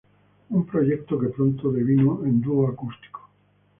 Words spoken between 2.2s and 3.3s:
en dúo acústico.